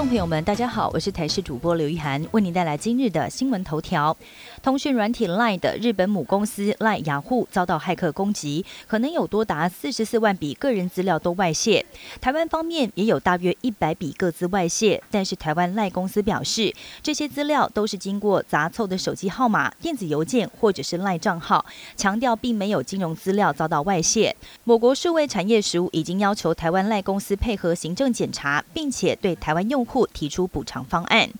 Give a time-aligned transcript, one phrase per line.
[0.00, 4.16] 众朋友们，大家好，我是台视主播刘一涵，为您带来今日的新闻头条。
[4.62, 11.84] 通讯软体 LINE 的日本母公司 LINE 雅虎遭到骇客攻击，可能有多达四十四万笔个人资料都外泄。
[12.18, 24.34] 台湾方面也有大约一百笔各自外泄，但是台湾 LINE 公司表示，这些资料都是经过杂凑的手机号码、电子邮件或者是 LINE 账号，强调并没有金融资料遭到外泄。
[24.64, 31.30] 某国数位产业署已经要求台湾 LINE 公司配合行政检查，并且对台湾用户提出补偿方案。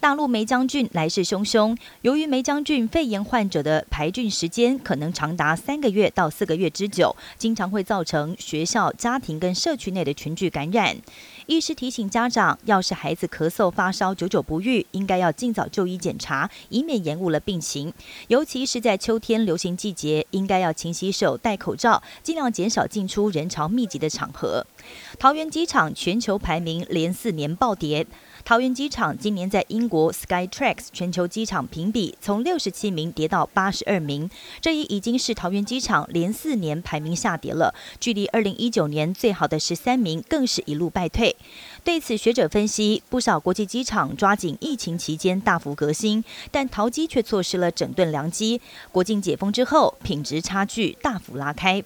[0.00, 10.96] 大陆梅将军来势汹汹，由于梅将军肺炎患者的排菌时间可能长达三个月到四个月之久，经常会造成学校、家庭跟社区内的群聚感染。
[11.44, 17.92] 医师提醒家长，要是孩子咳嗽、发烧久久不愈，应该要尽早就医检查，以免延误了病情。
[18.28, 24.66] 尤其是在秋天流行季节，应该要勤洗手、戴口罩，尽量减少进出人潮密集的场合。
[25.18, 28.06] 桃园机场全球排名连四年暴跌。
[28.50, 34.28] 桃园机场今年在英国 Skytrax 全球机场评比从六十七名跌到八十二名，
[34.60, 41.36] 这一已经是桃园机场连四年排名下跌了，距离二零一九年最好的十三名更是一路败退。
[41.84, 48.60] 对此，学者分析，不少国际机场抓紧疫情期间大幅革新，但桃机却错失了整顿良机。
[48.90, 51.84] 国境解封之后，品质差距大幅拉开。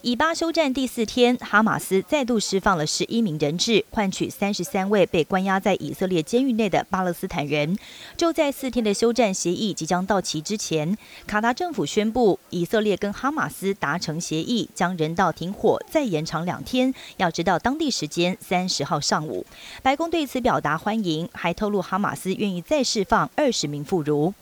[0.00, 7.76] 以巴休战第四天，哈马斯再度释放了十一名人质，换取三十三位被关押在以色列监狱内的巴勒斯坦人。
[8.16, 19.44] 就在四天的休战协议即将到期之前，卡达政府宣布，以色列跟哈马斯达成协议，将人道停火再延长两天，要直到当地时间三十号上午。
[19.82, 24.32] 白宫对此表达欢迎，还透露哈马斯愿意再释放二十名妇孺。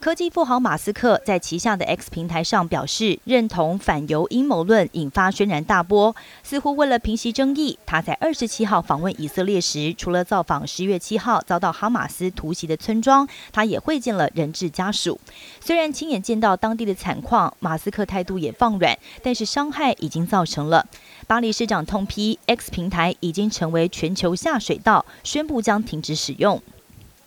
[0.00, 6.14] 科技富豪马斯克在旗下的 X 平台上表示，认同反犹阴谋论，引发轩然大波。
[6.44, 15.18] 似乎为了平息争议，他在二十七号访问以色列时，除了造访十月七号遭到哈马斯突袭的村庄，他也会见了人质家属。
[15.60, 20.86] 虽然亲眼见到当地的惨况，马斯克态度也放软，但是伤害已经造成了。
[21.26, 26.62] 巴黎市长痛批 X 平台已经成为全球下水道，宣布将停止使用。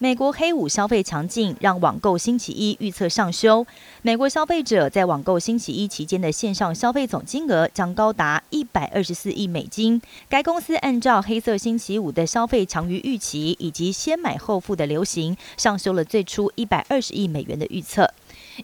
[0.04, 3.68] 美国黑五消费强劲，让网购星期一预测上修。
[4.02, 10.02] 美国消费者在网购星期一期间的线上消费总金额将高达一百二十四亿美金。
[10.28, 18.12] 该公司按照黑色星期五的消费强于预期，以及先买后付的流行，上修了最初一百二十亿美元的预测。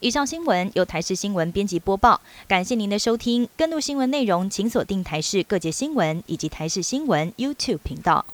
[0.02, 3.48] 以上新闻由台视新闻编辑播报，感谢您的收听。
[3.56, 8.26] 更多新闻内容，请锁定台视各界新闻以及台视新闻 YouTube 频道。